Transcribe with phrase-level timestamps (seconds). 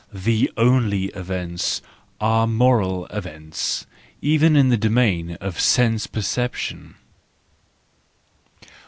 [0.11, 1.79] The only events
[2.19, 3.85] are moral events,
[4.19, 6.95] even in the domain of sense perception.